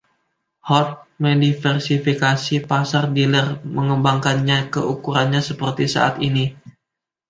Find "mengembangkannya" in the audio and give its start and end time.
3.77-4.59